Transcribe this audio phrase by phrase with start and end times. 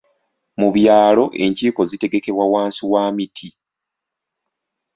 [0.59, 3.49] Mu byalo enkiiko zitegekebwa wansi wa miti.